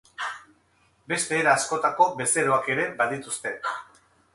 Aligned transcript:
Beste 1.13 1.37
era 1.41 1.53
askotako 1.59 2.09
bezeroak 2.23 2.75
ere 2.77 2.91
badituzte. 3.05 3.59